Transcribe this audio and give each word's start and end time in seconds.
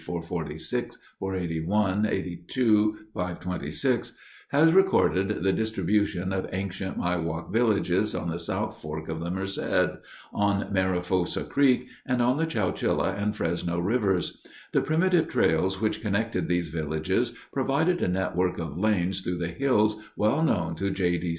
446, 0.01 0.97
481 1.19 2.03
482, 2.05 2.97
526) 3.13 4.13
has 4.49 4.73
recorded 4.73 5.43
the 5.43 5.53
distribution 5.53 6.33
of 6.33 6.49
ancient 6.53 6.97
Miwok 6.97 7.51
villages 7.53 8.15
on 8.15 8.31
the 8.31 8.39
South 8.39 8.81
Fork 8.81 9.09
of 9.09 9.19
the 9.19 9.29
Merced, 9.29 9.99
on 10.33 10.73
Mariposa 10.73 11.43
Creek, 11.43 11.87
and 12.03 12.19
on 12.19 12.37
the 12.37 12.47
Chowchilla 12.47 13.15
and 13.15 13.35
Fresno 13.35 13.77
rivers. 13.77 14.41
The 14.71 14.81
primitive 14.81 15.27
trails 15.29 15.79
which 15.79 16.01
connected 16.01 16.47
these 16.47 16.69
villages 16.69 17.31
provided 17.53 18.01
a 18.01 18.07
network 18.07 18.57
of 18.57 18.79
lanes 18.79 19.21
through 19.21 19.37
the 19.37 19.49
hills 19.49 19.97
well 20.17 20.41
known 20.41 20.73
to 20.77 20.89
J. 20.89 21.19
D. 21.19 21.29